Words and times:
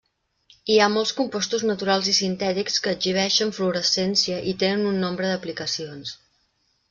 Hi 0.75 0.77
ha 0.79 0.85
molts 0.93 1.11
compostos 1.17 1.65
naturals 1.71 2.09
i 2.13 2.15
sintètics 2.19 2.79
que 2.87 2.95
exhibeixen 2.97 3.53
fluorescència, 3.57 4.41
i 4.53 4.57
tenen 4.63 4.87
un 4.93 4.97
nombre 5.05 5.29
d'aplicacions. 5.33 6.17